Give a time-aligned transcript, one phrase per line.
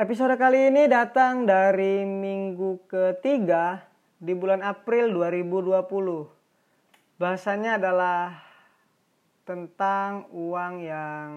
[0.00, 3.84] Episode kali ini datang dari minggu ketiga
[4.16, 7.20] di bulan April 2020.
[7.20, 8.40] Bahasanya adalah
[9.44, 11.30] tentang uang yang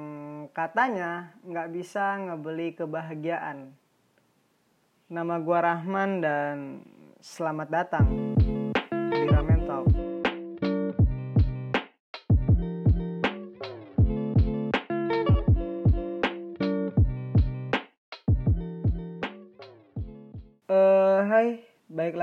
[0.56, 3.76] katanya nggak bisa ngebeli kebahagiaan.
[5.12, 6.56] Nama gua Rahman dan
[7.20, 8.08] selamat datang
[9.12, 9.63] di Ramen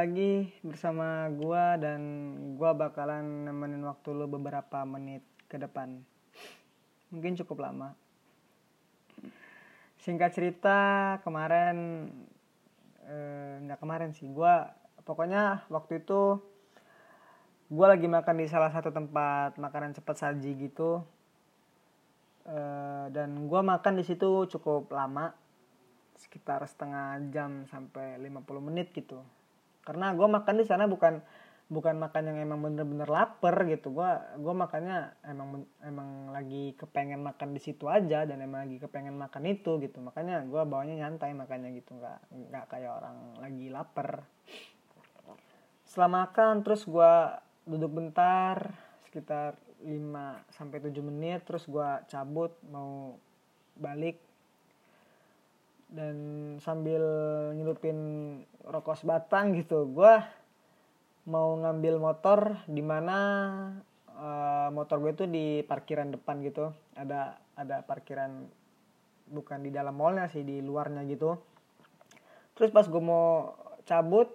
[0.00, 2.00] lagi bersama gua dan
[2.56, 6.00] gua bakalan nemenin waktu lu beberapa menit ke depan.
[7.12, 7.92] Mungkin cukup lama.
[10.00, 10.80] Singkat cerita,
[11.20, 12.08] kemarin
[13.04, 14.72] eh, kemarin sih, gua
[15.04, 16.40] pokoknya waktu itu
[17.68, 21.04] gua lagi makan di salah satu tempat makanan cepat saji gitu.
[22.48, 25.36] Eh, dan gua makan di situ cukup lama
[26.16, 29.20] sekitar setengah jam sampai 50 menit gitu
[29.84, 31.20] karena gue makan di sana bukan
[31.70, 33.94] bukan makan yang emang bener-bener lapar gitu.
[33.94, 34.10] Gue
[34.42, 39.46] gue makannya emang emang lagi kepengen makan di situ aja dan emang lagi kepengen makan
[39.46, 40.02] itu gitu.
[40.02, 41.94] Makanya gue bawanya nyantai makannya gitu.
[41.96, 42.18] Nggak
[42.50, 44.26] nggak kayak orang lagi lapar.
[45.86, 47.12] Setelah makan terus gue
[47.70, 48.74] duduk bentar
[49.06, 53.14] sekitar 5 sampai 7 menit terus gue cabut mau
[53.78, 54.29] balik
[55.90, 56.16] dan
[56.62, 57.02] sambil
[57.58, 57.98] nyelupin
[58.62, 60.14] rokok sebatang gitu gue
[61.26, 63.18] mau ngambil motor di mana
[64.14, 66.70] uh, motor gue itu di parkiran depan gitu.
[66.94, 68.46] Ada ada parkiran
[69.30, 71.36] bukan di dalam mallnya sih di luarnya gitu.
[72.54, 73.54] Terus pas gue mau
[73.84, 74.30] cabut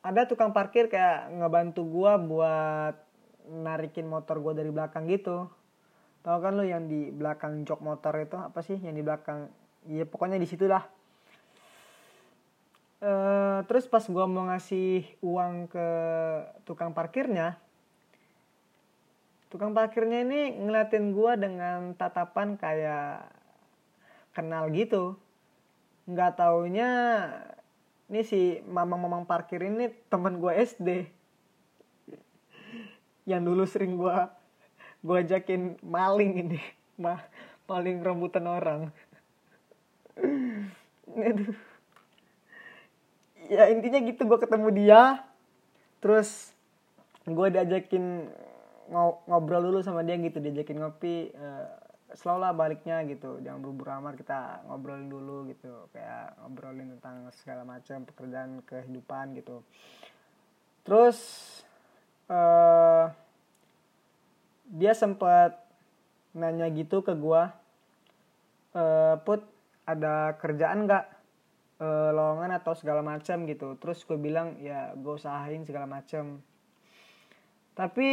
[0.00, 2.96] ada tukang parkir kayak ngebantu gue buat
[3.50, 5.48] narikin motor gue dari belakang gitu.
[6.20, 8.76] Tau kan lo yang di belakang jok motor itu apa sih?
[8.76, 9.40] Yang di belakang
[9.88, 10.84] ya pokoknya di situ lah.
[13.00, 13.12] E,
[13.64, 15.88] terus pas gue mau ngasih uang ke
[16.68, 17.56] tukang parkirnya
[19.50, 23.26] tukang parkirnya ini ngeliatin gue dengan tatapan kayak
[24.30, 25.18] kenal gitu.
[26.06, 26.90] Nggak taunya
[28.06, 31.10] ini si mamang-mamang parkir ini teman gue SD
[33.28, 34.16] yang dulu sering gue
[35.00, 36.60] gue ajakin maling ini
[36.98, 37.22] mah
[37.70, 38.90] maling rambutan orang
[43.50, 45.26] Ya intinya gitu gue ketemu dia.
[45.98, 46.54] Terus
[47.26, 48.30] gue diajakin
[49.26, 51.66] ngobrol dulu sama dia gitu diajakin ngopi uh,
[52.14, 53.42] slow lah baliknya gitu.
[53.42, 55.90] Jangan buru-buru amat kita ngobrolin dulu gitu.
[55.90, 59.66] Kayak ngobrolin tentang segala macam pekerjaan kehidupan gitu.
[60.86, 61.18] Terus
[62.30, 63.10] uh,
[64.70, 65.58] dia sempat
[66.30, 67.42] nanya gitu ke gue
[68.78, 69.42] uh, put
[69.96, 71.04] ada kerjaan nggak
[71.80, 73.74] e, lowongan atau segala macam gitu.
[73.80, 76.38] Terus gue bilang ya gue usahain segala macam.
[77.74, 78.08] Tapi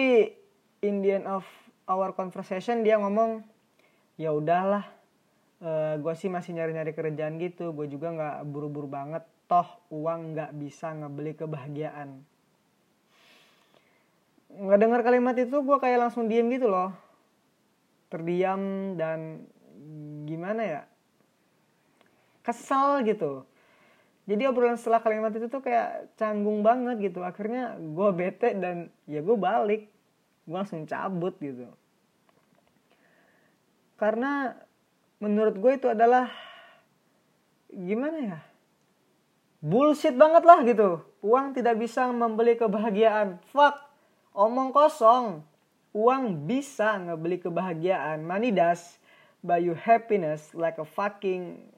[0.81, 1.43] in the end of
[1.85, 3.43] our conversation dia ngomong
[4.17, 4.87] ya udahlah
[5.61, 7.75] e, gue sih masih nyari-nyari kerjaan gitu.
[7.75, 9.23] Gue juga nggak buru-buru banget.
[9.47, 12.23] Toh uang nggak bisa ngebeli kebahagiaan.
[14.47, 16.91] Nggak dengar kalimat itu gue kayak langsung diem gitu loh.
[18.07, 19.43] Terdiam dan
[20.27, 20.81] gimana ya
[22.47, 23.43] kesel gitu.
[24.27, 27.23] Jadi obrolan setelah kalimat itu tuh kayak canggung banget gitu.
[27.23, 29.91] Akhirnya gue bete dan ya gue balik.
[30.47, 31.67] Gue langsung cabut gitu.
[33.99, 34.55] Karena
[35.19, 36.31] menurut gue itu adalah
[37.71, 38.39] gimana ya?
[39.63, 41.03] Bullshit banget lah gitu.
[41.23, 43.39] Uang tidak bisa membeli kebahagiaan.
[43.51, 43.79] Fuck
[44.35, 45.39] omong kosong.
[45.95, 48.27] Uang bisa ngebeli kebahagiaan.
[48.27, 48.99] Money does
[49.39, 51.76] buy you happiness like a fucking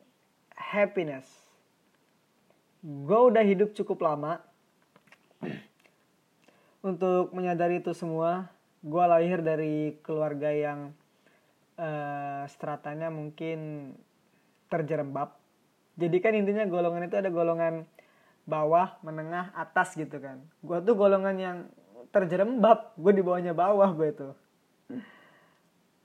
[0.59, 1.25] happiness.
[2.83, 4.43] Gue udah hidup cukup lama
[6.83, 8.51] untuk menyadari itu semua.
[8.79, 10.95] Gue lahir dari keluarga yang
[11.79, 13.91] uh, stratanya mungkin
[14.71, 15.35] terjerembab.
[15.99, 17.83] Jadi kan intinya golongan itu ada golongan
[18.47, 20.39] bawah, menengah, atas gitu kan.
[20.63, 21.57] Gue tuh golongan yang
[22.15, 22.95] terjerembab.
[22.95, 24.33] Gue di bawahnya bawah gue tuh.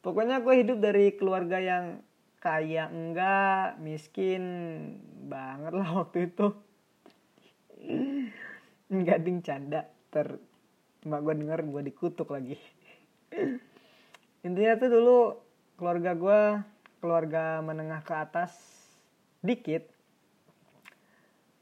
[0.02, 2.02] Pokoknya gue hidup dari keluarga yang
[2.44, 4.44] kaya enggak miskin
[5.32, 6.52] banget lah waktu itu.
[8.92, 9.88] Enggak ding canda.
[10.12, 10.36] Ter
[11.08, 12.60] mak gue denger gue dikutuk lagi.
[14.44, 15.18] Intinya tuh dulu
[15.80, 16.40] keluarga gue
[17.00, 18.52] keluarga menengah ke atas
[19.40, 19.88] dikit.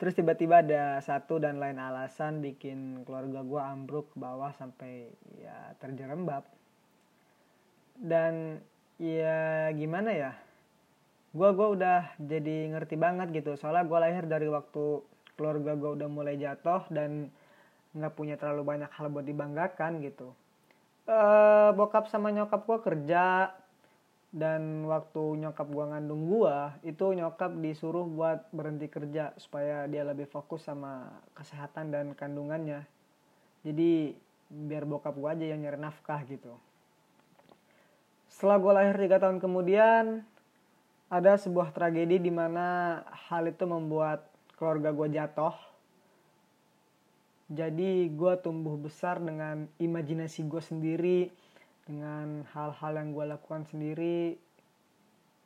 [0.03, 5.79] Terus tiba-tiba ada satu dan lain alasan bikin keluarga gue ambruk ke bawah sampai ya
[5.79, 6.43] terjerembab.
[8.03, 8.59] Dan
[8.99, 10.35] ya gimana ya
[11.33, 13.57] gue gue udah jadi ngerti banget gitu.
[13.57, 15.01] Soalnya gue lahir dari waktu
[15.37, 17.33] keluarga gue udah mulai jatuh dan
[17.97, 20.33] nggak punya terlalu banyak hal buat dibanggakan gitu.
[21.09, 23.51] Uh, bokap sama nyokap gue kerja
[24.33, 26.57] dan waktu nyokap gue ngandung gue
[26.89, 32.85] itu nyokap disuruh buat berhenti kerja supaya dia lebih fokus sama kesehatan dan kandungannya.
[33.61, 34.17] Jadi
[34.49, 36.57] biar bokap gue aja yang nyari nafkah gitu.
[38.33, 40.25] Setelah gue lahir tiga tahun kemudian
[41.13, 42.97] ada sebuah tragedi di mana
[43.29, 45.53] hal itu membuat keluarga gue jatuh.
[47.53, 51.21] Jadi gue tumbuh besar dengan imajinasi gue sendiri
[51.85, 54.41] dengan hal-hal yang gue lakukan sendiri.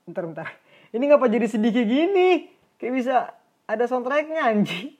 [0.07, 0.49] Bentar bentar.
[0.95, 2.31] Ini ngapa jadi sedih kayak gini?
[2.79, 3.17] Kayak bisa
[3.67, 4.95] ada soundtracknya anjing.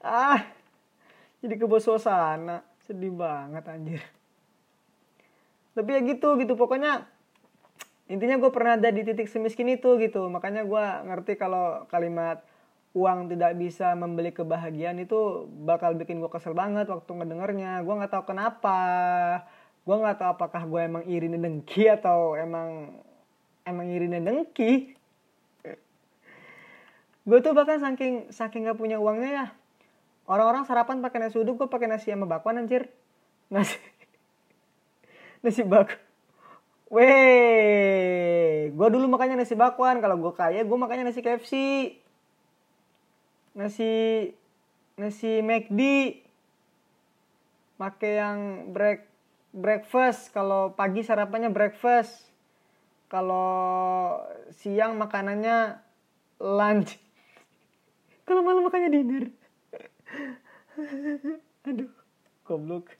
[0.00, 0.48] Ah
[1.44, 2.64] jadi ke suasana.
[2.88, 4.00] Sedih banget anjir.
[5.76, 6.56] Tapi ya gitu gitu.
[6.56, 7.04] Pokoknya
[8.06, 10.30] intinya gue pernah ada di titik semiskin itu gitu.
[10.30, 12.42] Makanya gue ngerti kalau kalimat
[12.96, 17.82] uang tidak bisa membeli kebahagiaan itu bakal bikin gue kesel banget waktu ngedengernya.
[17.82, 18.80] Gue nggak tahu kenapa.
[19.86, 22.98] Gue nggak tahu apakah gue emang iri dengki atau emang
[23.66, 24.94] emang iri dengki.
[27.26, 29.46] Gue tuh bahkan saking saking nggak punya uangnya ya
[30.26, 32.90] orang-orang sarapan pakai nasi uduk gue pakai nasi sama bakwan anjir.
[33.50, 33.78] Nasi
[35.42, 36.05] nasi bak
[36.86, 39.98] Weh, gue dulu makanya nasi bakwan.
[39.98, 41.52] Kalau gue kaya, gue makanya nasi KFC,
[43.58, 43.90] nasi
[44.94, 45.80] nasi McD,
[47.74, 48.38] pakai yang
[48.70, 49.02] break
[49.50, 50.30] breakfast.
[50.30, 52.30] Kalau pagi sarapannya breakfast.
[53.06, 54.18] Kalau
[54.50, 55.78] siang makanannya
[56.42, 56.98] lunch.
[58.26, 59.30] Kalau malam makannya dinner.
[61.70, 61.90] Aduh
[62.46, 62.94] goblok.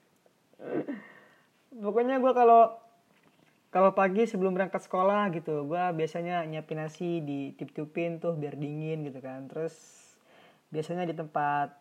[1.71, 2.86] Pokoknya gue kalau
[3.76, 8.56] kalau pagi sebelum berangkat sekolah gitu gue biasanya nyiapin nasi di tip tipin tuh biar
[8.56, 9.44] dingin gitu kan.
[9.52, 9.76] Terus
[10.73, 11.76] biasanya di tempat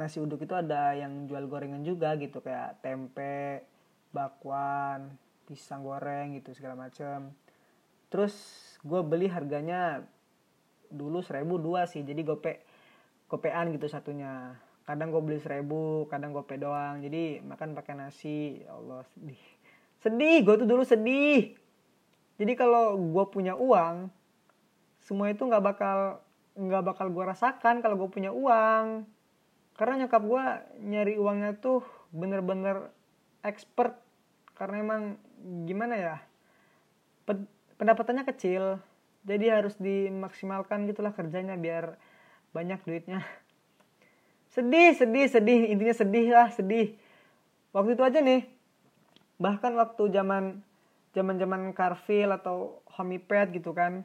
[0.00, 3.68] nasi uduk itu ada yang jual gorengan juga gitu kayak tempe
[4.16, 5.12] bakwan
[5.44, 7.36] pisang goreng gitu segala macam
[8.08, 8.32] terus
[8.80, 10.08] gue beli harganya
[10.88, 12.64] dulu seribu dua sih jadi gope
[13.28, 14.56] gopean gitu satunya.
[14.88, 19.55] Kadang gue beli seribu kadang gope doang jadi makan pakai nasi ya Allah sedih
[20.06, 21.58] sedih gue tuh dulu sedih.
[22.38, 24.06] Jadi kalau gue punya uang
[25.02, 26.22] semua itu nggak bakal
[26.54, 29.02] nggak bakal gue rasakan kalau gue punya uang.
[29.74, 30.44] Karena nyokap gue
[30.86, 31.82] nyari uangnya tuh
[32.14, 32.94] bener-bener
[33.42, 33.98] expert.
[34.54, 35.02] Karena emang
[35.66, 36.16] gimana ya
[37.76, 38.78] pendapatannya kecil.
[39.26, 41.98] Jadi harus dimaksimalkan gitulah kerjanya biar
[42.54, 43.26] banyak duitnya.
[44.54, 45.74] Sedih sedih sedih.
[45.74, 46.94] Intinya sedih lah sedih.
[47.74, 48.55] Waktu itu aja nih
[49.36, 50.64] bahkan waktu zaman
[51.12, 54.04] zaman zaman Carfil atau Homiped gitu kan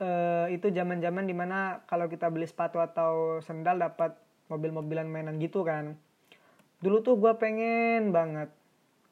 [0.00, 4.16] eh, itu zaman zaman di mana kalau kita beli sepatu atau sendal dapat
[4.46, 5.98] mobil-mobilan mainan gitu kan.
[6.78, 8.52] Dulu tuh gue pengen banget.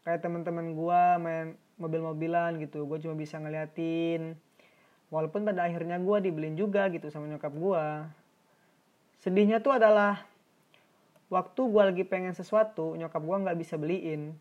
[0.05, 1.47] Kayak teman-teman gue main
[1.81, 4.37] mobil-mobilan gitu gue cuma bisa ngeliatin.
[5.09, 7.85] Walaupun pada akhirnya gue dibeliin juga gitu sama nyokap gue
[9.25, 10.29] sedihnya tuh adalah
[11.33, 14.37] waktu gue lagi pengen sesuatu nyokap gue nggak bisa beliin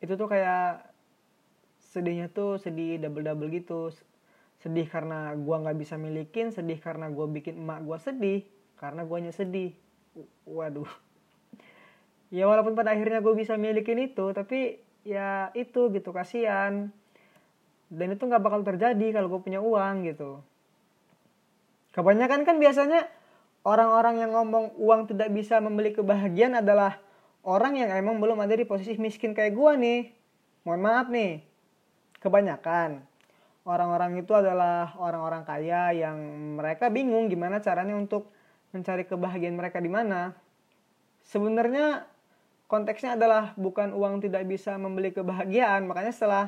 [0.00, 0.88] itu tuh kayak
[1.92, 3.92] sedihnya tuh sedih double double gitu.
[4.60, 8.40] Sedih karena gue nggak bisa milikin sedih karena gue bikin emak gue sedih
[8.76, 9.76] karena guanya sedih.
[10.48, 10.88] Waduh.
[12.32, 16.92] Ya walaupun pada akhirnya gue bisa milikin itu tapi ya itu gitu kasihan.
[17.90, 20.40] Dan itu nggak bakal terjadi kalau gue punya uang gitu.
[21.90, 23.10] Kebanyakan kan biasanya
[23.66, 27.02] orang-orang yang ngomong uang tidak bisa membeli kebahagiaan adalah
[27.44, 30.00] orang yang emang belum ada di posisi miskin kayak gue nih
[30.64, 31.40] mohon maaf nih
[32.20, 33.04] kebanyakan.
[33.64, 36.16] Orang-orang itu adalah orang-orang kaya yang
[36.56, 38.32] mereka bingung gimana caranya untuk
[38.72, 40.32] mencari kebahagiaan mereka di mana.
[41.24, 42.08] Sebenarnya
[42.70, 46.44] konteksnya adalah bukan uang tidak bisa membeli kebahagiaan makanya setelah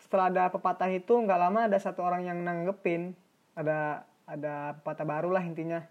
[0.00, 3.12] setelah ada pepatah itu nggak lama ada satu orang yang nanggepin
[3.52, 5.84] ada ada pepatah baru lah intinya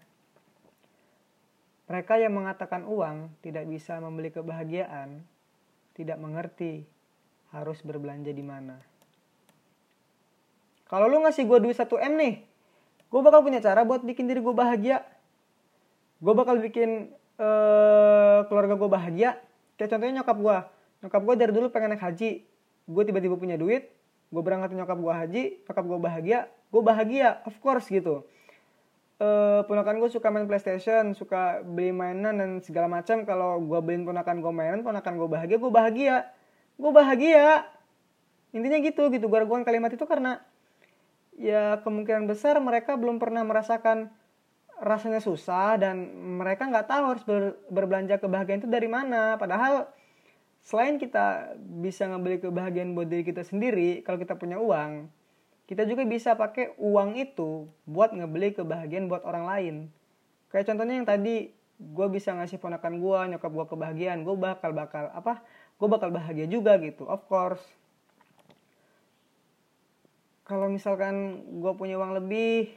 [1.92, 5.20] mereka yang mengatakan uang tidak bisa membeli kebahagiaan
[5.92, 6.88] tidak mengerti
[7.52, 8.80] harus berbelanja di mana.
[10.88, 12.34] Kalau lu ngasih gue duit 1 M nih
[13.12, 15.04] gue bakal punya cara buat bikin diri gue bahagia.
[16.24, 19.36] Gue bakal bikin uh, keluarga gue bahagia.
[19.76, 20.56] Kayak contohnya nyokap gue
[21.04, 22.40] nyokap gue dari dulu pengen naik haji.
[22.88, 23.92] Gue tiba-tiba punya duit
[24.32, 26.38] gue berangkat nyokap gue haji nyokap gue bahagia
[26.72, 28.24] gue bahagia of course gitu
[29.22, 29.28] e,
[29.70, 33.22] ponakan gue suka main PlayStation suka beli mainan dan segala macam.
[33.22, 36.16] Kalau gue beliin ponakan gue mainan ponakan gue bahagia gue bahagia.
[36.74, 37.70] Gue bahagia.
[38.50, 39.30] Intinya gitu gitu.
[39.30, 40.42] Gue ragukan kalimat itu karena
[41.38, 44.12] ya kemungkinan besar mereka belum pernah merasakan
[44.82, 46.10] rasanya susah dan
[46.42, 49.38] mereka nggak tahu harus ber, berbelanja kebahagiaan itu dari mana.
[49.38, 49.86] Padahal
[50.62, 55.10] selain kita bisa ngebeli kebahagiaan buat diri kita sendiri kalau kita punya uang
[55.70, 59.74] kita juga bisa pakai uang itu buat ngebeli kebahagiaan buat orang lain.
[60.50, 65.10] Kayak contohnya yang tadi gue bisa ngasih ponakan gue nyokap gue kebahagiaan gue bakal bakal
[65.10, 65.42] apa
[65.82, 67.62] gue bakal bahagia juga gitu of course.
[70.46, 72.70] Kalau misalkan gue punya uang lebih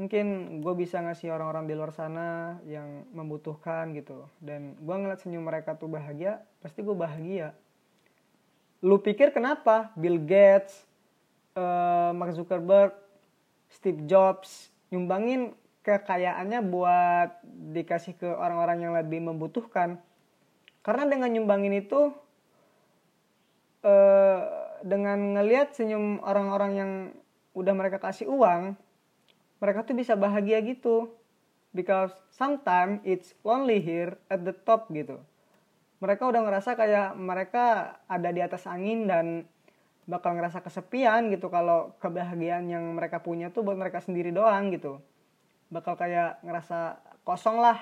[0.00, 4.28] mungkin gue bisa ngasih orang-orang di luar sana yang membutuhkan gitu.
[4.40, 7.52] Dan gue ngeliat senyum mereka tuh bahagia pasti gue bahagia.
[8.80, 9.92] Lu pikir kenapa?
[9.94, 10.89] Bill Gates
[11.56, 12.92] uh, Mark Zuckerberg
[13.70, 15.54] Steve Jobs nyumbangin
[15.86, 17.40] kekayaannya buat
[17.72, 20.02] dikasih ke orang-orang yang lebih membutuhkan
[20.80, 22.12] karena dengan nyumbangin itu
[23.84, 24.40] uh,
[24.80, 26.92] dengan ngelihat senyum orang-orang yang
[27.52, 28.76] udah mereka kasih uang,
[29.60, 31.12] mereka tuh bisa bahagia gitu.
[31.70, 35.22] Because sometimes it's lonely here at the top gitu.
[36.02, 39.46] Mereka udah ngerasa kayak mereka ada di atas angin dan
[40.08, 45.00] bakal ngerasa kesepian gitu kalau kebahagiaan yang mereka punya tuh buat mereka sendiri doang gitu.
[45.70, 47.78] Bakal kayak ngerasa kosong lah,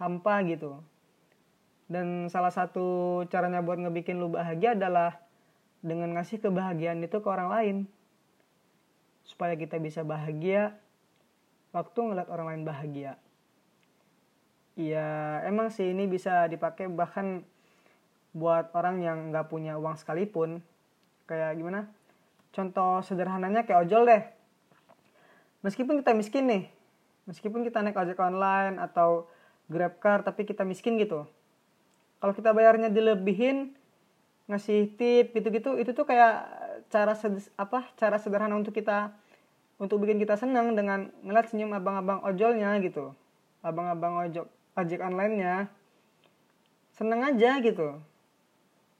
[0.00, 0.80] hampa gitu.
[1.86, 5.22] Dan salah satu caranya buat ngebikin lu bahagia adalah
[5.86, 7.76] dengan ngasih kebahagiaan itu ke orang lain
[9.22, 10.74] supaya kita bisa bahagia
[11.70, 13.18] waktu ngeliat orang lain bahagia
[14.76, 17.40] Iya emang sih ini bisa dipakai bahkan
[18.36, 20.60] buat orang yang nggak punya uang sekalipun
[21.26, 21.90] kayak gimana?
[22.54, 24.22] Contoh sederhananya kayak ojol deh.
[25.66, 26.64] Meskipun kita miskin nih
[27.26, 29.26] meskipun kita naik ojek online atau
[29.66, 31.26] grab car tapi kita miskin gitu.
[32.22, 33.74] Kalau kita bayarnya dilebihin
[34.46, 36.46] ngasih tip gitu-gitu itu tuh kayak
[36.86, 37.18] cara
[37.58, 39.10] apa cara sederhana untuk kita
[39.76, 43.12] untuk bikin kita senang dengan ngeliat senyum abang-abang ojolnya gitu.
[43.60, 44.46] Abang-abang ojek
[44.78, 45.66] ojek online-nya.
[46.94, 48.00] Seneng aja gitu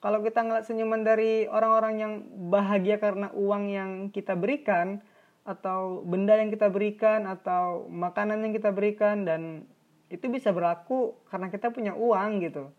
[0.00, 2.12] kalau kita ngeliat senyuman dari orang-orang yang
[2.52, 5.00] bahagia karena uang yang kita berikan
[5.46, 9.64] atau benda yang kita berikan atau makanan yang kita berikan dan
[10.10, 12.70] itu bisa berlaku karena kita punya uang gitu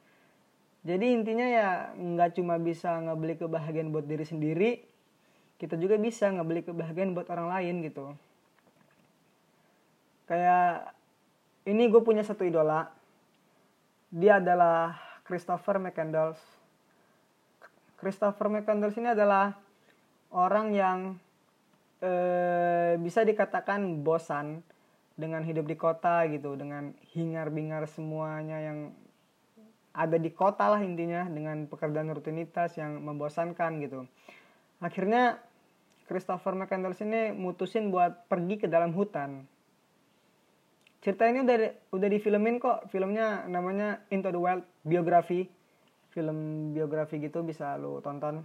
[0.87, 1.69] jadi intinya ya
[1.99, 4.87] nggak cuma bisa ngebeli kebahagiaan buat diri sendiri,
[5.59, 8.15] kita juga bisa ngebeli kebahagiaan buat orang lain gitu.
[10.31, 10.95] Kayak
[11.67, 12.87] ini gue punya satu idola.
[14.15, 14.95] Dia adalah
[15.27, 16.39] Christopher McCandless.
[17.97, 19.57] Christopher McCandless ini adalah
[20.31, 20.99] orang yang
[22.01, 24.61] eh, bisa dikatakan bosan
[25.17, 28.93] dengan hidup di kota gitu, dengan hingar-bingar semuanya yang
[29.97, 34.05] ada di kota lah intinya dengan pekerjaan rutinitas yang membosankan gitu.
[34.77, 35.41] Akhirnya
[36.05, 39.49] Christopher McCandless ini mutusin buat pergi ke dalam hutan.
[41.01, 41.57] Cerita ini udah
[41.89, 42.93] udah difilmin kok.
[42.93, 45.49] Filmnya namanya Into the Wild biografi.
[46.17, 48.41] Film biografi gitu bisa lo tonton.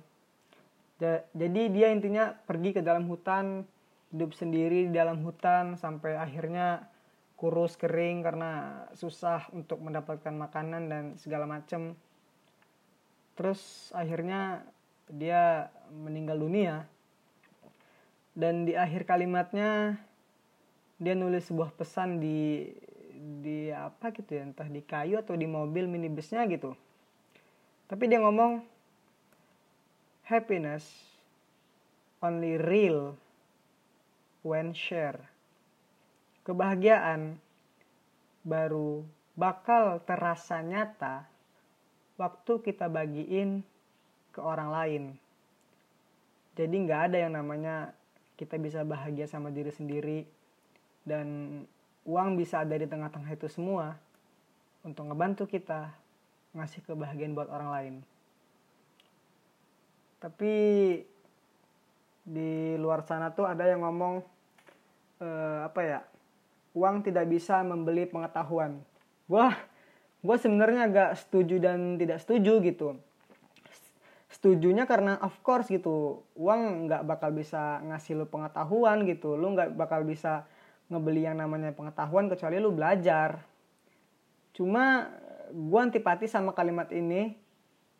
[1.32, 3.64] Jadi dia intinya pergi ke dalam hutan,
[4.12, 6.84] hidup sendiri di dalam hutan sampai akhirnya
[7.40, 11.96] kurus kering karena susah untuk mendapatkan makanan dan segala macam
[13.32, 14.68] terus akhirnya
[15.08, 16.84] dia meninggal dunia.
[18.36, 19.96] Dan di akhir kalimatnya
[21.00, 22.68] dia nulis sebuah pesan di
[23.42, 26.76] di apa gitu ya entah di kayu atau di mobil minibusnya gitu
[27.92, 28.64] tapi dia ngomong
[30.24, 30.88] happiness
[32.24, 33.12] only real
[34.40, 35.20] when share
[36.48, 37.36] kebahagiaan
[38.48, 39.04] baru
[39.36, 41.28] bakal terasa nyata
[42.16, 43.64] waktu kita bagiin
[44.32, 45.02] ke orang lain.
[46.52, 47.96] Jadi nggak ada yang namanya
[48.36, 50.26] kita bisa bahagia sama diri sendiri
[51.06, 51.60] dan
[52.04, 53.96] uang bisa ada di tengah-tengah itu semua
[54.82, 55.94] untuk ngebantu kita
[56.52, 57.94] ngasih kebahagiaan buat orang lain.
[60.20, 60.54] Tapi
[62.22, 64.22] di luar sana tuh ada yang ngomong
[65.18, 66.00] eh, apa ya
[66.72, 68.80] uang tidak bisa membeli pengetahuan.
[69.28, 69.56] Wah,
[70.22, 72.88] gue sebenarnya agak setuju dan tidak setuju gitu.
[74.32, 79.76] Setujunya karena of course gitu, uang nggak bakal bisa ngasih lu pengetahuan gitu, lu nggak
[79.76, 80.48] bakal bisa
[80.88, 83.44] ngebeli yang namanya pengetahuan kecuali lu belajar.
[84.56, 85.08] Cuma
[85.52, 87.36] gue antipati sama kalimat ini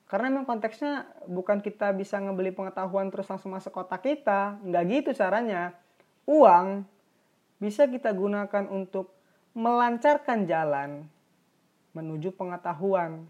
[0.09, 5.11] karena memang konteksnya bukan kita bisa ngebeli pengetahuan terus langsung masuk kotak kita, nggak gitu
[5.17, 5.73] caranya.
[6.29, 6.85] Uang
[7.57, 9.17] bisa kita gunakan untuk
[9.57, 11.09] melancarkan jalan
[11.97, 13.29] menuju pengetahuan.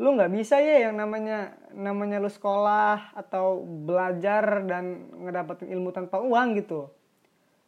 [0.00, 6.24] lu nggak bisa ya yang namanya namanya lu sekolah atau belajar dan ngedapetin ilmu tanpa
[6.24, 6.88] uang gitu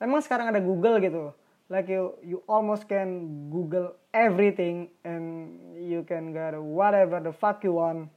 [0.01, 1.37] emang sekarang ada Google gitu
[1.73, 5.49] like you you almost can Google everything and
[5.81, 8.13] you can get whatever the fuck you want.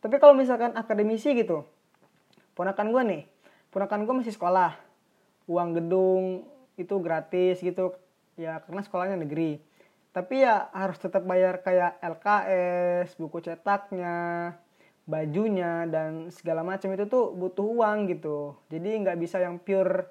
[0.00, 1.68] Tapi kalau misalkan akademisi gitu
[2.56, 3.22] ponakan gue nih
[3.68, 4.72] ponakan gue masih sekolah.
[5.44, 6.48] Uang gedung
[6.80, 7.92] itu gratis gitu
[8.40, 9.60] ya karena sekolahnya negeri.
[10.16, 14.56] Tapi ya harus tetap bayar kayak LKS buku cetaknya
[15.08, 18.56] bajunya dan segala macam itu tuh butuh uang gitu.
[18.72, 20.08] Jadi nggak bisa yang pure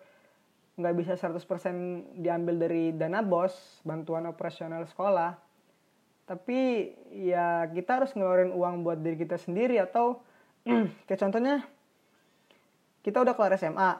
[0.77, 5.34] nggak bisa 100% diambil dari dana bos bantuan operasional sekolah.
[6.29, 10.22] Tapi ya kita harus ngeluarin uang buat diri kita sendiri atau
[11.10, 11.65] kayak contohnya
[13.01, 13.91] kita udah keluar SMA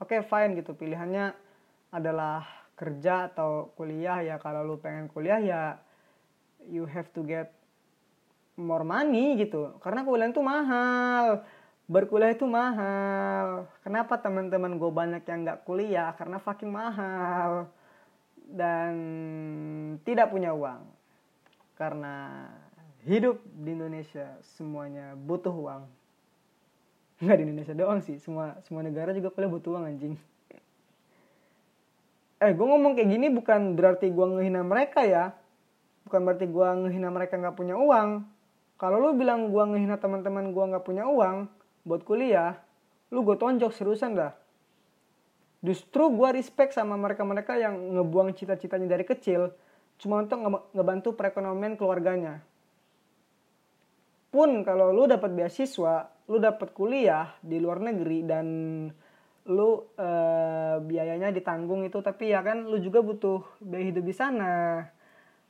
[0.00, 0.76] oke okay, fine gitu.
[0.76, 1.32] Pilihannya
[1.92, 2.44] adalah
[2.76, 4.20] kerja atau kuliah.
[4.20, 5.62] Ya kalau lu pengen kuliah ya
[6.68, 7.56] you have to get
[8.60, 9.72] more money gitu.
[9.80, 11.48] Karena kuliah itu mahal
[11.90, 13.66] berkuliah itu mahal.
[13.82, 16.14] Kenapa teman-teman gue banyak yang nggak kuliah?
[16.14, 17.66] Karena fucking mahal.
[18.46, 18.94] Dan
[20.06, 20.86] tidak punya uang.
[21.74, 22.46] Karena
[23.02, 25.82] hidup di Indonesia semuanya butuh uang.
[27.18, 28.22] Nggak di Indonesia doang sih.
[28.22, 30.14] Semua semua negara juga kuliah butuh uang anjing.
[32.40, 35.34] Eh gue ngomong kayak gini bukan berarti gue ngehina mereka ya.
[36.06, 38.24] Bukan berarti gue ngehina mereka nggak punya uang.
[38.80, 42.60] Kalau lu bilang gue ngehina teman-teman gue nggak punya uang buat kuliah
[43.10, 44.32] lu gue tonjok seriusan dah.
[45.60, 49.52] Justru gue respect sama mereka-mereka yang ngebuang cita-citanya dari kecil
[50.00, 50.40] cuma untuk
[50.72, 52.40] ngebantu perekonomian keluarganya.
[54.32, 58.46] Pun kalau lu dapat beasiswa lu dapat kuliah di luar negeri dan
[59.50, 64.86] lu uh, biayanya ditanggung itu tapi ya kan lu juga butuh biaya hidup di sana.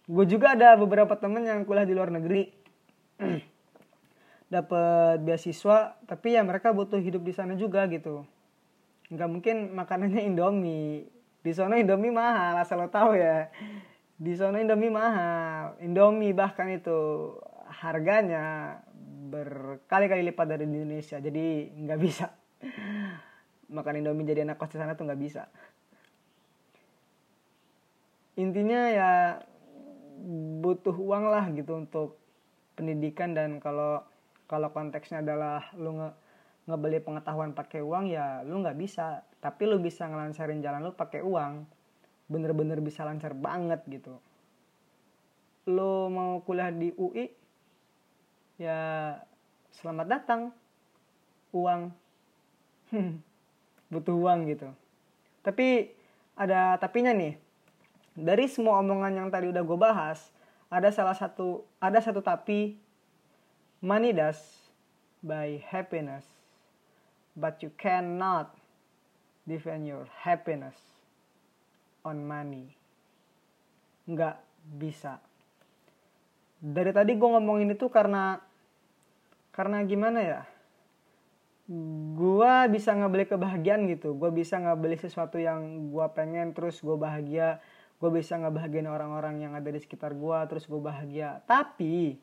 [0.08, 2.48] Gue juga ada beberapa temen yang kuliah di luar negeri
[4.50, 8.26] dapat beasiswa tapi ya mereka butuh hidup di sana juga gitu.
[9.08, 11.06] Nggak mungkin makanannya indomie.
[11.40, 13.48] Di sana indomie mahal asal lo tahu ya.
[14.18, 15.78] Di sana indomie mahal.
[15.80, 17.32] Indomie bahkan itu
[17.70, 18.76] harganya
[19.30, 21.22] berkali-kali lipat dari Indonesia.
[21.22, 22.26] Jadi nggak bisa.
[23.70, 25.46] Makan Indomie jadi anak kos di sana tuh nggak bisa.
[28.34, 29.10] Intinya ya
[30.60, 32.18] butuh uang lah gitu untuk
[32.74, 34.04] pendidikan dan kalau
[34.50, 36.10] kalau konteksnya adalah lu nge
[36.66, 39.22] ngebeli pengetahuan pakai uang ya lu nggak bisa.
[39.38, 41.62] Tapi lu bisa ngelancarin jalan lu pakai uang.
[42.26, 44.18] Bener-bener bisa lancar banget gitu.
[45.70, 47.30] Lu mau kuliah di UI
[48.58, 49.14] ya
[49.78, 50.40] selamat datang.
[51.54, 51.94] Uang.
[53.94, 54.66] Butuh uang gitu.
[55.46, 55.94] Tapi
[56.34, 57.38] ada tapinya nih.
[58.18, 60.34] Dari semua omongan yang tadi udah gue bahas
[60.70, 62.78] ada salah satu ada satu tapi
[63.80, 64.38] money does
[65.24, 66.24] by happiness
[67.36, 68.52] but you cannot
[69.48, 70.76] defend your happiness
[72.04, 72.72] on money.
[74.08, 74.40] Nggak
[74.76, 75.20] bisa.
[76.60, 78.40] Dari tadi gue ngomongin itu karena
[79.50, 80.42] karena gimana ya?
[82.14, 84.12] Gue bisa ngebeli kebahagiaan gitu.
[84.18, 87.62] Gue bisa ngebeli sesuatu yang gue pengen terus gue bahagia.
[88.00, 91.40] Gue bisa ngebahagiain orang-orang yang ada di sekitar gue terus gue bahagia.
[91.46, 92.18] Tapi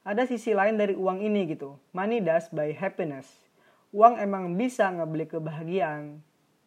[0.00, 1.76] ada sisi lain dari uang ini gitu.
[1.92, 3.28] Money does by happiness.
[3.92, 6.22] Uang emang bisa ngebeli kebahagiaan.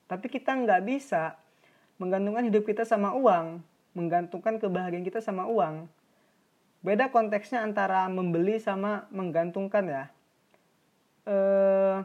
[0.05, 1.39] Tapi kita nggak bisa
[1.97, 3.61] menggantungkan hidup kita sama uang
[3.93, 5.85] menggantungkan kebahagiaan kita sama uang.
[6.83, 10.03] Beda konteksnya antara membeli sama menggantungkan ya.
[11.29, 11.97] Eh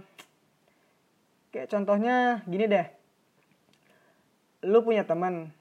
[1.51, 2.87] kayak contohnya gini deh.
[4.69, 5.53] Lu punya teman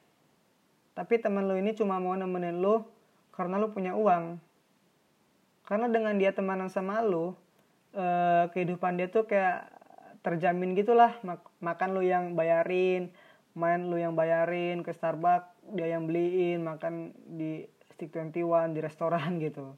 [0.97, 2.81] tapi teman lu ini cuma mau nemenin lu
[3.29, 4.41] karena lu punya uang
[5.67, 7.35] karena dengan dia temanan sama lu
[7.91, 9.67] eh, kehidupan dia tuh kayak
[10.23, 11.19] terjamin gitulah.
[11.27, 13.11] Mak makan lu yang bayarin
[13.51, 19.37] main lu yang bayarin ke Starbucks dia yang beliin makan di Stick 21 di restoran
[19.45, 19.75] gitu.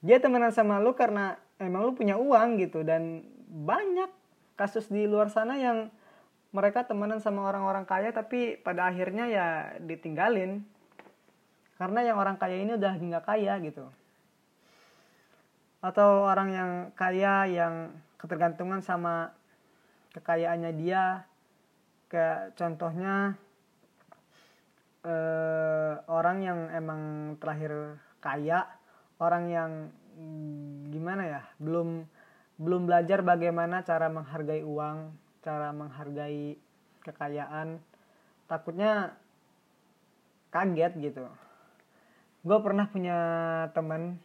[0.00, 4.08] Dia temenan sama lu karena emang lu punya uang gitu dan banyak
[4.54, 5.90] kasus di luar sana yang
[6.54, 9.46] mereka temenan sama orang-orang kaya tapi pada akhirnya ya
[9.82, 10.62] ditinggalin.
[11.74, 13.90] Karena yang orang kaya ini udah nggak kaya gitu
[15.80, 17.74] atau orang yang kaya yang
[18.20, 19.32] ketergantungan sama
[20.12, 21.24] kekayaannya dia.
[22.10, 23.38] Kayak contohnya
[25.06, 27.00] eh, orang yang emang
[27.40, 28.66] terakhir kaya
[29.22, 29.72] orang yang
[30.90, 32.04] gimana ya belum
[32.60, 36.60] belum belajar bagaimana cara menghargai uang cara menghargai
[37.00, 37.80] kekayaan.
[38.44, 39.16] Takutnya
[40.52, 41.24] kaget gitu.
[42.44, 43.18] Gue pernah punya
[43.72, 44.20] teman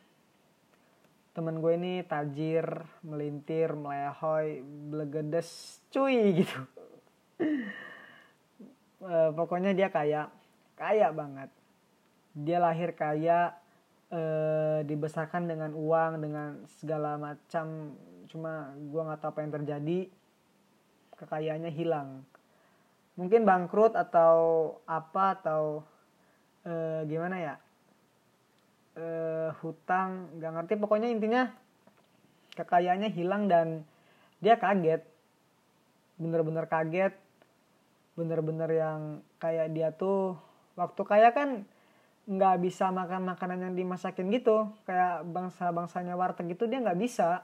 [1.35, 2.63] temen gue ini tajir
[3.03, 6.59] melintir melehoy blegedes cuy gitu.
[9.03, 10.31] E, pokoknya dia kaya
[10.79, 11.51] kaya banget.
[12.31, 13.51] Dia lahir kaya
[14.07, 14.21] e,
[14.87, 17.99] dibesarkan dengan uang dengan segala macam.
[18.31, 19.99] Cuma gue nggak tahu apa yang terjadi.
[21.19, 22.23] Kekayaannya hilang.
[23.19, 24.39] Mungkin bangkrut atau
[24.87, 25.83] apa atau
[26.63, 27.55] e, gimana ya
[28.95, 30.73] uh, hutang nggak ngerti.
[30.79, 31.51] Pokoknya intinya
[32.55, 33.87] kekayaannya hilang dan
[34.43, 35.03] dia kaget.
[36.19, 37.13] Bener-bener kaget.
[38.15, 38.99] Bener-bener yang
[39.39, 40.39] kayak dia tuh
[40.79, 41.67] waktu kaya kan
[42.25, 44.71] nggak bisa makan makanan yang dimasakin gitu.
[44.87, 47.43] Kayak bangsa bangsanya warteg itu dia nggak bisa.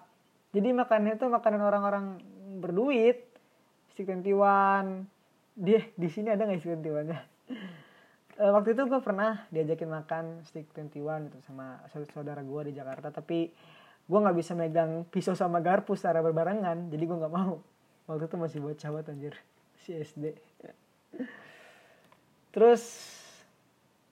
[0.52, 2.06] Jadi makannya itu makanan orang-orang
[2.60, 3.28] berduit.
[3.92, 5.04] Stick twenty-one
[5.52, 7.12] dia di sini ada nggak stick twenty-one
[8.42, 13.14] uh, waktu itu gue pernah diajakin makan stick 21 gitu sama saudara gue di Jakarta
[13.14, 13.54] tapi
[14.02, 17.62] gue nggak bisa megang pisau sama garpu secara berbarengan jadi gue nggak mau.
[18.10, 19.38] Waktu itu masih buat cawat anjir
[19.86, 20.36] si SD
[22.52, 22.84] terus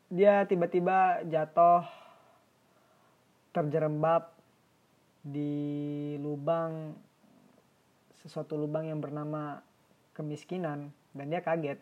[0.09, 1.85] dia tiba-tiba jatuh
[3.53, 4.31] terjerembab
[5.21, 6.95] di lubang
[8.23, 9.59] sesuatu lubang yang bernama
[10.15, 11.77] kemiskinan dan dia kaget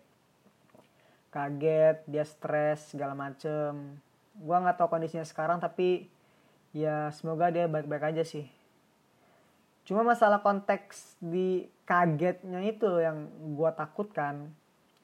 [1.37, 4.01] kaget dia stres segala macem.
[4.33, 6.09] Gue nggak tahu kondisinya sekarang tapi
[6.73, 8.49] ya semoga dia baik-baik aja sih.
[9.85, 14.49] Cuma masalah konteks di kagetnya itu yang gue takutkan.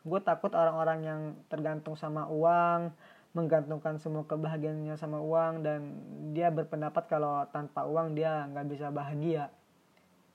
[0.01, 2.91] Gue takut orang-orang yang tergantung sama uang
[3.33, 5.97] menggantungkan semua kebahagiaannya sama uang dan
[6.37, 9.49] dia berpendapat kalau tanpa uang dia nggak bisa bahagia.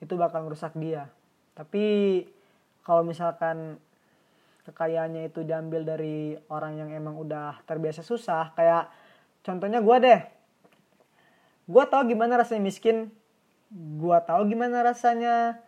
[0.02, 1.10] Itu bakal merusak dia.
[1.54, 2.24] Tapi
[2.82, 3.78] kalau misalkan
[4.68, 8.52] kekayaannya itu diambil dari orang yang emang udah terbiasa susah.
[8.52, 8.92] Kayak
[9.40, 10.20] contohnya gue deh.
[11.64, 13.08] Gue tahu gimana rasanya miskin.
[13.72, 15.60] Gue tahu gimana rasanya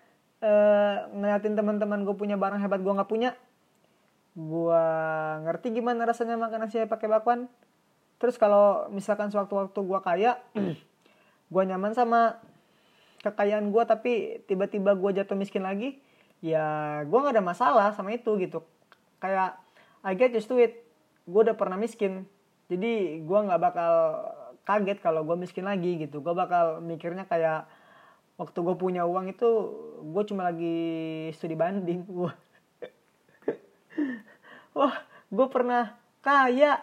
[0.44, 3.32] uh, ngeliatin teman-teman gue punya barang hebat gue nggak punya.
[4.36, 4.84] Gue
[5.48, 7.48] ngerti gimana rasanya makan nasi pakai bakwan.
[8.20, 10.36] Terus kalau misalkan sewaktu-waktu gue kaya
[11.52, 12.36] gue nyaman sama
[13.24, 14.12] kekayaan gue tapi
[14.48, 16.00] tiba-tiba gue jatuh miskin lagi
[16.40, 18.64] ya gue nggak ada masalah sama itu gitu
[19.20, 19.60] kayak
[20.00, 20.80] I get used to it.
[21.28, 22.24] Gue udah pernah miskin.
[22.72, 23.92] Jadi gue nggak bakal
[24.64, 26.24] kaget kalau gue miskin lagi gitu.
[26.24, 27.68] Gue bakal mikirnya kayak
[28.40, 29.48] waktu gue punya uang itu
[30.00, 30.78] gue cuma lagi
[31.36, 32.08] studi banding.
[32.18, 32.34] Wah.
[34.72, 34.96] Wah
[35.28, 36.80] gue pernah kaya.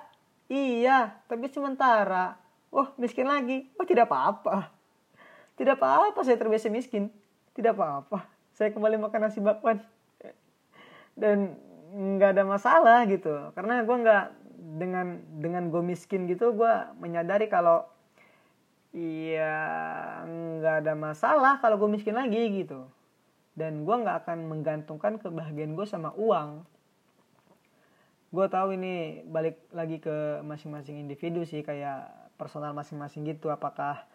[0.47, 2.37] Iya tapi sementara.
[2.69, 3.67] Wah miskin lagi.
[3.75, 4.69] Wah tidak apa-apa.
[5.57, 7.09] Tidak apa-apa saya terbiasa miskin.
[7.57, 8.29] Tidak apa-apa.
[8.53, 9.81] Saya kembali makan nasi bakwan.
[11.17, 11.57] Dan
[11.97, 13.49] nggak ada masalah gitu.
[13.57, 14.25] Karena gue nggak
[14.77, 15.07] dengan
[15.41, 17.89] dengan gue miskin gitu gue menyadari kalau
[18.93, 19.57] iya
[20.25, 22.85] nggak ada masalah kalau gue miskin lagi gitu.
[23.57, 26.61] Dan gue nggak akan menggantungkan kebahagiaan gue sama uang.
[28.29, 32.05] Gue tahu ini balik lagi ke masing-masing individu sih kayak
[32.37, 33.49] personal masing-masing gitu.
[33.49, 34.05] Apakah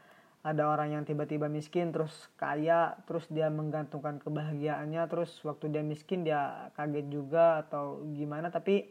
[0.42, 6.26] ada orang yang tiba-tiba miskin terus kaya terus dia menggantungkan kebahagiaannya terus waktu dia miskin
[6.26, 8.50] dia kaget juga atau gimana.
[8.50, 8.90] Tapi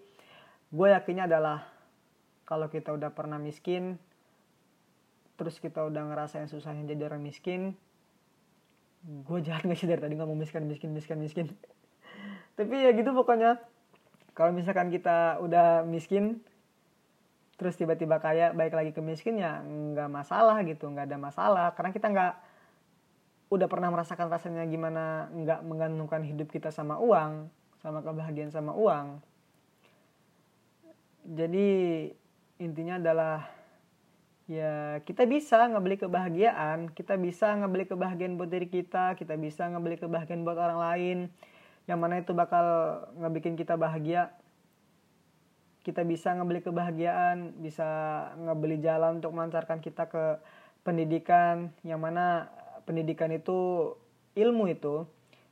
[0.71, 1.67] gue yakinnya adalah
[2.47, 3.99] kalau kita udah pernah miskin
[5.35, 7.75] terus kita udah ngerasain susahnya jadi orang miskin
[9.01, 11.45] gue jahat gak sih dari tadi ngomong miskin miskin miskin miskin?
[12.57, 13.59] Tapi ya gitu pokoknya.
[14.31, 16.39] Kalau misalkan kita udah miskin
[17.61, 21.67] terus tiba-tiba kaya baik lagi ke miskin ya nggak masalah gitu nggak ada masalah.
[21.77, 22.33] Karena kita nggak
[23.53, 27.53] udah pernah merasakan rasanya gimana nggak menggantungkan hidup kita sama uang
[27.85, 29.21] sama kebahagiaan sama uang.
[31.21, 31.69] Jadi
[32.57, 33.45] intinya adalah
[34.49, 40.01] ya kita bisa ngebeli kebahagiaan kita bisa ngebeli kebahagiaan buat diri kita kita bisa ngebeli
[40.01, 41.17] kebahagiaan buat orang lain.
[41.85, 42.65] Yang mana itu bakal
[43.21, 44.33] ngebikin kita bahagia
[45.81, 47.89] kita bisa ngebeli kebahagiaan, bisa
[48.37, 50.37] ngebeli jalan untuk melancarkan kita ke
[50.85, 52.49] pendidikan yang mana
[52.85, 53.93] pendidikan itu
[54.37, 55.05] ilmu itu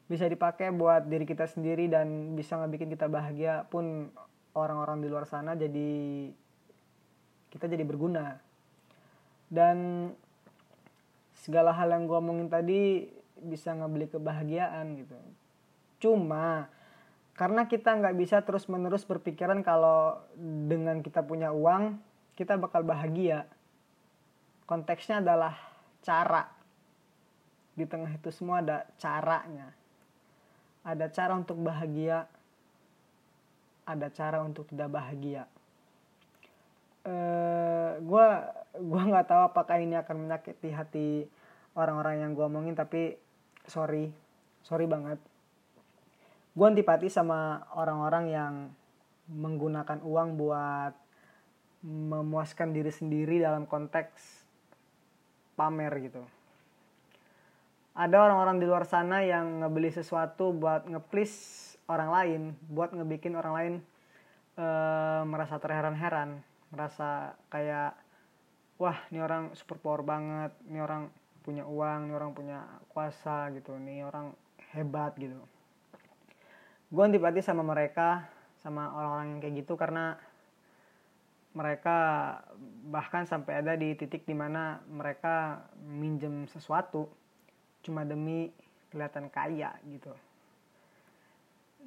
[0.10, 4.10] bisa dipakai buat diri kita sendiri dan bisa ngebikin kita bahagia pun
[4.58, 5.90] orang-orang di luar sana jadi
[7.54, 8.42] kita jadi berguna.
[9.50, 10.10] Dan
[11.34, 13.10] segala hal yang gue omongin tadi
[13.42, 15.18] bisa ngebeli kebahagiaan gitu.
[16.02, 16.70] Cuma
[17.40, 20.20] karena kita nggak bisa terus menerus berpikiran kalau
[20.68, 21.96] dengan kita punya uang
[22.36, 23.48] kita bakal bahagia.
[24.68, 25.56] Konteksnya adalah
[26.04, 26.52] cara.
[27.80, 29.72] Di tengah itu semua ada caranya.
[30.84, 32.28] Ada cara untuk bahagia
[33.90, 35.50] ada cara untuk tidak bahagia.
[38.04, 38.44] Gue uh,
[38.78, 41.10] gue nggak tahu apakah ini akan menyakiti hati
[41.74, 43.16] orang-orang yang gue omongin tapi
[43.66, 44.12] sorry.
[44.62, 45.18] Sorry banget
[46.54, 48.54] gue antipati sama orang-orang yang
[49.30, 50.94] menggunakan uang buat
[51.86, 54.44] memuaskan diri sendiri dalam konteks
[55.56, 56.26] pamer gitu.
[57.96, 61.60] Ada orang-orang di luar sana yang ngebeli sesuatu buat ngeplis
[61.90, 63.74] orang lain buat ngebikin orang lain
[64.54, 64.68] e,
[65.26, 67.98] merasa terheran-heran merasa kayak
[68.78, 71.10] wah ini orang super power banget ini orang
[71.42, 72.62] punya uang ini orang punya
[72.94, 74.38] kuasa gitu ini orang
[74.78, 75.42] hebat gitu
[76.90, 78.26] gue antipati sama mereka
[78.66, 80.18] sama orang-orang yang kayak gitu karena
[81.54, 81.98] mereka
[82.90, 87.10] bahkan sampai ada di titik di mana mereka minjem sesuatu
[87.82, 88.54] cuma demi
[88.94, 90.14] kelihatan kaya gitu.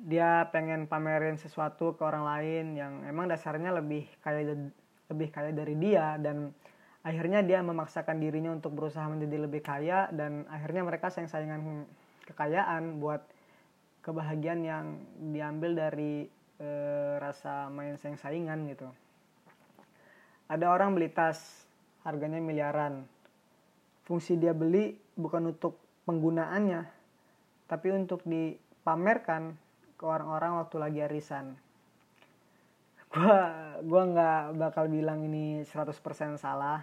[0.02, 4.56] Dia pengen pamerin sesuatu ke orang lain yang emang dasarnya lebih kaya
[5.10, 6.50] lebih kaya dari dia dan
[7.02, 11.86] akhirnya dia memaksakan dirinya untuk berusaha menjadi lebih kaya dan akhirnya mereka sayang-sayangan
[12.26, 13.22] kekayaan buat
[14.02, 14.86] kebahagiaan yang
[15.32, 16.26] diambil dari
[16.58, 16.68] e,
[17.22, 18.90] rasa main sayang-saingan gitu.
[20.50, 21.64] Ada orang beli tas
[22.02, 23.06] harganya miliaran.
[24.02, 26.82] Fungsi dia beli bukan untuk penggunaannya,
[27.70, 29.54] tapi untuk dipamerkan
[29.94, 31.54] ke orang-orang waktu lagi arisan.
[33.06, 33.38] Gua
[33.86, 36.82] gua nggak bakal bilang ini 100% salah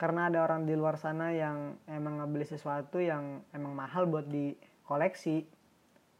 [0.00, 5.46] karena ada orang di luar sana yang emang ngebeli sesuatu yang emang mahal buat dikoleksi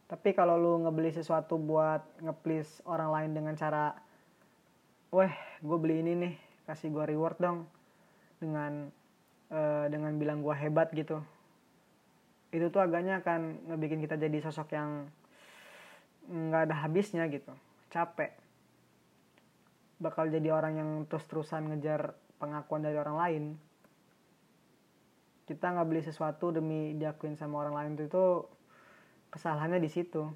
[0.07, 3.95] tapi kalau lu ngebeli sesuatu buat ngeplis orang lain dengan cara
[5.13, 6.33] weh gue beli ini nih
[6.67, 7.65] kasih gue reward dong
[8.39, 8.91] dengan
[9.51, 11.21] uh, dengan bilang gue hebat gitu
[12.53, 15.09] itu tuh agaknya akan ngebikin kita jadi sosok yang
[16.29, 17.51] nggak ada habisnya gitu
[17.93, 18.33] capek.
[20.01, 23.43] Bakal jadi orang yang terus-terusan ngejar pengakuan dari orang lain.
[25.45, 28.41] Kita nggak beli sesuatu demi diakuin sama orang lain itu,
[29.33, 30.29] kesalahannya di situ.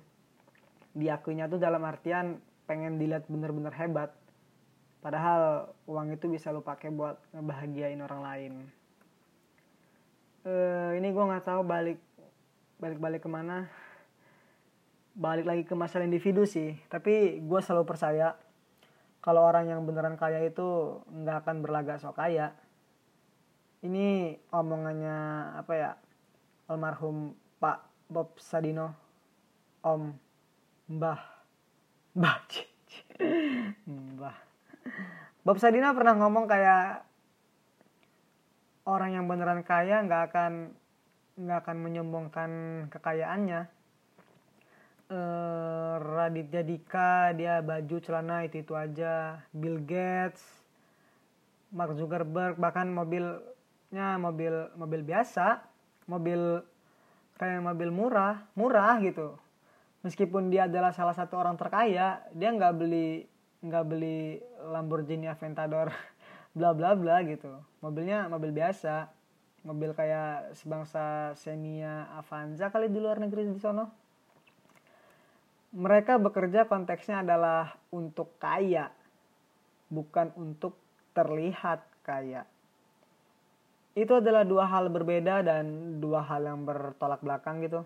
[0.98, 4.18] Diakuinya tuh dalam artian pengen dilihat bener-bener hebat.
[5.06, 8.54] Padahal uang itu bisa lo pakai buat ngebahagiain orang lain.
[10.42, 12.02] Uh, ini gue nggak tahu balik
[12.82, 13.68] balik balik ke mana
[15.18, 16.78] balik lagi ke masalah individu sih.
[16.90, 18.34] Tapi gue selalu percaya
[19.22, 22.54] kalau orang yang beneran kaya itu nggak akan berlagak sok kaya.
[23.82, 25.18] Ini omongannya
[25.58, 25.92] apa ya
[26.70, 28.96] almarhum Pak Bob Sadino
[29.84, 30.16] Om
[30.88, 31.22] Mbah.
[32.16, 32.38] Mbah
[34.16, 34.38] Mbah.
[35.44, 37.04] Bob Sadino pernah ngomong kayak
[38.88, 40.72] orang yang beneran kaya nggak akan
[41.38, 42.52] nggak akan menyombongkan
[42.90, 43.68] kekayaannya.
[45.08, 49.40] Eh, Raditya Dika dia baju celana itu itu aja.
[49.56, 50.44] Bill Gates
[51.72, 53.24] Mark Zuckerberg bahkan mobil
[53.92, 55.64] nya mobil mobil biasa
[56.12, 56.60] mobil
[57.38, 59.38] kayak mobil murah murah gitu.
[60.02, 63.26] Meskipun dia adalah salah satu orang terkaya dia nggak beli
[63.62, 65.94] nggak beli Lamborghini Aventador
[66.58, 67.50] bla bla bla gitu.
[67.82, 69.10] Mobilnya mobil biasa
[69.66, 73.86] mobil kayak sebangsa Xenia Avanza kali di luar negeri di sono.
[75.78, 78.90] Mereka bekerja konteksnya adalah untuk kaya
[79.92, 80.80] bukan untuk
[81.12, 82.48] terlihat kaya
[83.98, 87.82] itu adalah dua hal berbeda dan dua hal yang bertolak belakang gitu.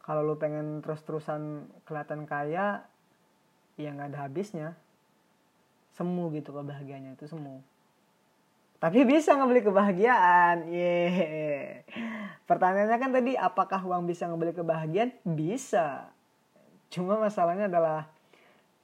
[0.00, 2.88] Kalau lu pengen terus-terusan kelihatan kaya
[3.76, 4.68] ya nggak ada habisnya.
[5.92, 7.60] Semu gitu kebahagiaannya itu semu.
[8.80, 11.84] Tapi bisa ngebeli kebahagiaan yeah.
[12.50, 15.12] pertanyaannya kan tadi apakah uang bisa ngebeli kebahagiaan?
[15.22, 16.08] Bisa.
[16.88, 18.08] Cuma masalahnya adalah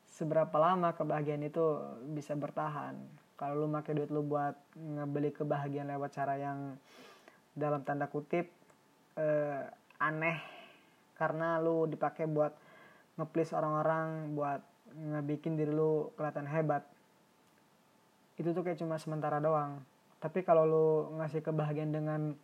[0.05, 1.65] seberapa lama kebahagiaan itu
[2.13, 3.01] bisa bertahan
[3.39, 6.75] kalau lu pakai duit lu buat ngebeli kebahagiaan lewat cara yang
[7.55, 8.51] dalam tanda kutip
[9.15, 9.63] eh,
[10.03, 10.43] aneh.
[11.15, 12.51] Karena lu dipakai buat
[13.15, 16.83] ngeplis orang-orang buat ngebikin diri lu kelihatan hebat.
[18.35, 19.87] Itu tuh kayak cuma sementara doang.
[20.19, 20.87] Tapi kalau lu
[21.23, 22.35] ngasih kebahagiaan dengan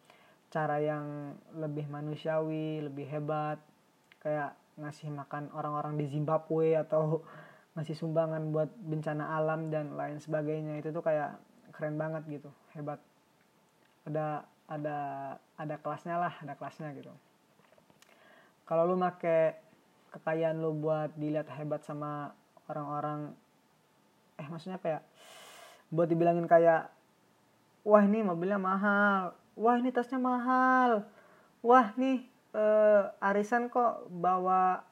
[0.55, 3.59] cara yang lebih manusiawi lebih hebat
[4.23, 7.27] kayak ngasih makan orang-orang di Zimbabwe atau
[7.75, 11.39] ngasih sumbangan buat bencana alam dan lain sebagainya itu tuh kayak
[11.75, 13.03] keren banget gitu hebat.
[14.07, 14.99] Ada ada
[15.59, 17.11] ada kelasnya lah ada kelasnya gitu.
[18.65, 19.59] Kalau lu make
[20.15, 22.31] kekayaan lu buat dilihat hebat sama
[22.71, 23.35] orang-orang
[24.39, 25.03] eh maksudnya kayak
[25.91, 26.91] buat dibilangin kayak
[27.87, 31.07] wah ini mobilnya mahal wah ini tasnya mahal
[31.61, 34.83] wah nih eh, arisan kok bawa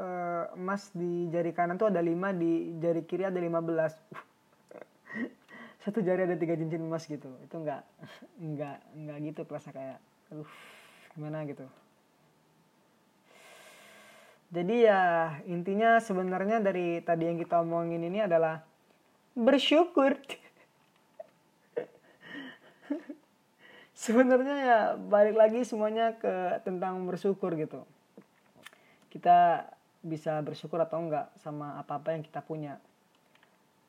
[0.00, 3.66] uh, emas di jari kanan tuh ada 5 di jari kiri ada 15
[5.86, 7.30] satu jari ada tiga cincin emas gitu.
[7.46, 7.82] Itu nggak
[8.52, 9.98] nggak nggak gitu kelasnya kayak
[10.32, 10.50] aduh
[11.14, 11.64] gimana gitu.
[14.50, 18.62] Jadi ya intinya sebenarnya dari tadi yang kita omongin ini adalah
[19.34, 20.14] bersyukur.
[24.06, 27.82] Sebenarnya ya balik lagi semuanya ke tentang bersyukur gitu.
[29.10, 29.66] Kita
[30.06, 32.78] bisa bersyukur atau enggak sama apa apa yang kita punya.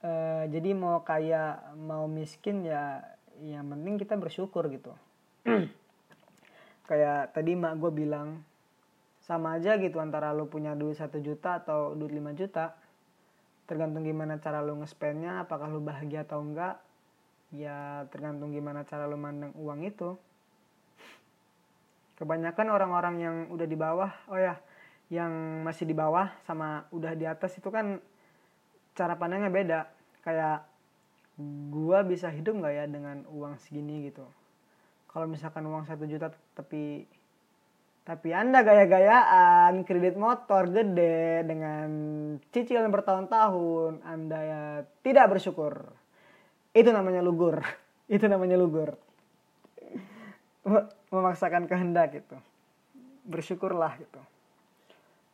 [0.01, 0.11] E,
[0.49, 3.05] jadi mau kaya mau miskin ya
[3.45, 4.97] yang penting kita bersyukur gitu.
[6.89, 8.41] Kayak tadi mak gue bilang
[9.21, 12.73] sama aja gitu antara lo punya duit satu juta atau duit 5 juta.
[13.67, 16.81] Tergantung gimana cara lo nge-spendnya apakah lo bahagia atau enggak.
[17.53, 20.17] Ya tergantung gimana cara lo mandang uang itu.
[22.17, 24.57] Kebanyakan orang-orang yang udah di bawah oh ya
[25.07, 27.99] yang masih di bawah sama udah di atas itu kan
[28.91, 29.79] cara pandangnya beda
[30.25, 30.67] kayak
[31.71, 34.27] gua bisa hidup nggak ya dengan uang segini gitu
[35.07, 37.07] kalau misalkan uang satu juta tapi
[38.07, 41.89] tapi Anda gaya-gayaan, kredit motor gede dengan
[42.55, 44.61] cicilan bertahun-tahun, Anda ya
[45.03, 45.91] tidak bersyukur.
[46.71, 47.59] Itu namanya lugur.
[48.15, 48.95] Itu namanya lugur.
[51.11, 52.39] Memaksakan kehendak gitu.
[53.27, 54.23] Bersyukurlah gitu.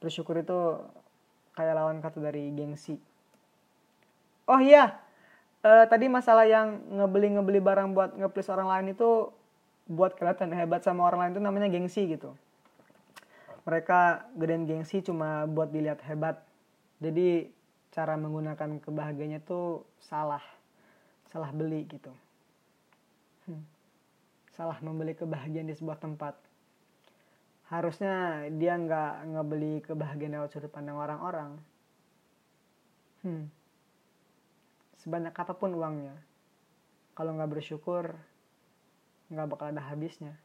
[0.04, 0.84] Bersyukur itu
[1.56, 3.00] kayak lawan kata dari gengsi.
[4.44, 5.00] Oh iya,
[5.64, 9.32] uh, tadi masalah yang ngebeli-ngebeli barang buat ngeplis orang lain itu
[9.88, 12.36] buat kelihatan hebat sama orang lain itu namanya gengsi gitu.
[13.64, 16.44] Mereka gedein gengsi cuma buat dilihat hebat.
[17.00, 17.48] Jadi
[17.96, 20.44] cara menggunakan kebahagiaannya tuh salah.
[21.32, 22.12] Salah beli gitu.
[23.44, 23.60] Hmm.
[24.56, 26.32] salah membeli kebahagiaan di sebuah tempat
[27.74, 31.58] harusnya dia nggak ngebeli kebahagiaan lewat sudut pandang orang-orang
[33.26, 33.50] hmm.
[35.02, 36.14] sebanyak apa pun uangnya
[37.18, 38.14] kalau nggak bersyukur
[39.34, 40.38] nggak bakal ada habisnya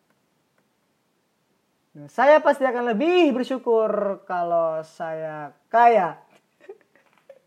[2.06, 6.22] saya pasti akan lebih bersyukur kalau saya kaya.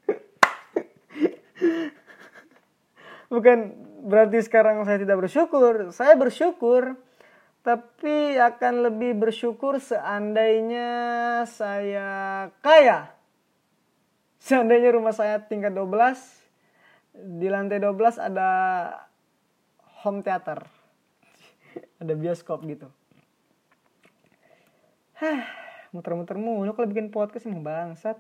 [3.32, 3.72] Bukan
[4.04, 5.96] berarti sekarang saya tidak bersyukur.
[5.96, 7.00] Saya bersyukur.
[7.62, 10.90] Tapi akan lebih bersyukur seandainya
[11.46, 12.10] saya
[12.66, 13.14] kaya.
[14.42, 16.18] Seandainya rumah saya tingkat 12.
[17.38, 18.50] Di lantai 12 ada
[20.02, 20.66] home theater.
[22.02, 22.90] ada bioskop gitu
[25.22, 25.46] Hah,
[25.94, 28.18] muter-muter mulu kalau bikin podcast emang bangsat.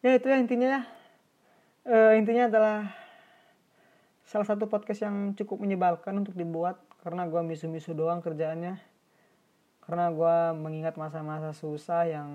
[0.00, 0.88] Ya itu ya intinya
[1.82, 2.94] Uh, intinya adalah
[4.32, 8.80] salah satu podcast yang cukup menyebalkan untuk dibuat karena gue misu-misu doang kerjaannya.
[9.84, 12.28] Karena gue mengingat masa-masa susah yang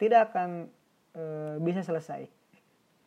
[0.00, 0.72] tidak akan
[1.12, 2.24] uh, bisa selesai.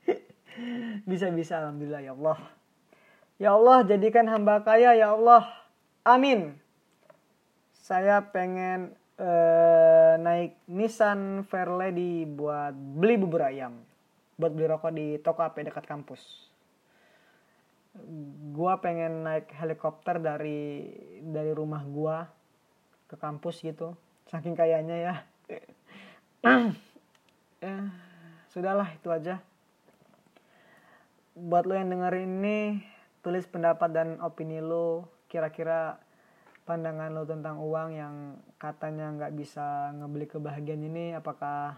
[1.09, 2.37] Bisa-bisa alhamdulillah ya Allah.
[3.41, 5.49] Ya Allah jadikan hamba kaya ya Allah.
[6.05, 6.61] Amin
[7.85, 13.77] saya pengen uh, naik Nissan Fairlady buat beli bubur ayam
[14.41, 16.49] buat beli rokok di toko AP dekat kampus
[18.51, 20.91] gua pengen naik helikopter dari
[21.23, 22.27] dari rumah gua
[23.07, 23.95] ke kampus gitu.
[24.27, 25.15] Saking kayaknya ya.
[27.63, 27.75] Ya
[28.51, 29.39] sudahlah itu aja.
[31.35, 32.59] Buat lo yang dengerin ini
[33.19, 35.11] tulis pendapat dan opini lo.
[35.27, 35.99] Kira-kira
[36.65, 38.15] pandangan lo tentang uang yang
[38.57, 41.77] katanya nggak bisa ngebeli kebahagiaan ini apakah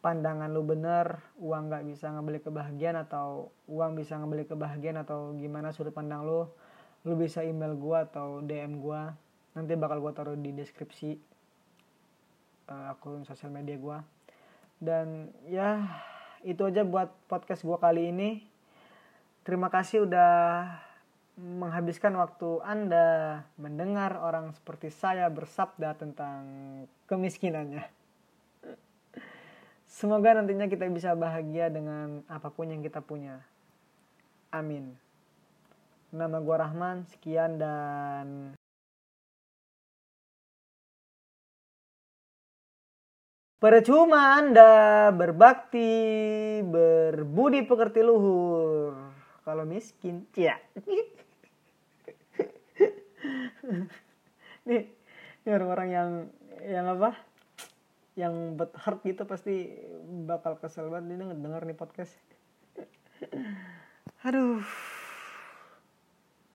[0.00, 5.76] pandangan lo bener uang nggak bisa ngebeli kebahagiaan atau uang bisa ngebeli kebahagiaan atau gimana
[5.76, 6.56] sudut pandang lo
[7.04, 9.12] lo bisa email gua atau DM gua
[9.52, 11.20] nanti bakal gua taruh di deskripsi
[12.72, 14.00] uh, akun sosial media gua
[14.80, 15.84] dan ya
[16.40, 18.40] itu aja buat podcast gua kali ini
[19.44, 20.32] terima kasih udah
[21.40, 26.44] menghabiskan waktu Anda mendengar orang seperti saya bersabda tentang
[27.08, 27.99] kemiskinannya.
[29.90, 33.42] Semoga nantinya kita bisa bahagia dengan apa pun yang kita punya.
[34.54, 34.94] Amin.
[36.14, 38.54] Nama gua Rahman, sekian dan
[43.60, 45.92] Percuma Anda berbakti,
[46.64, 48.96] berbudi pekerti luhur.
[49.44, 50.56] Kalau miskin, ya.
[54.70, 54.88] nih
[55.44, 56.10] ini orang-orang yang
[56.64, 57.20] yang apa
[58.20, 59.72] yang bet heart gitu pasti
[60.28, 61.16] bakal kesel banget.
[61.16, 62.12] Nih denger nih podcast.
[64.28, 64.60] Aduh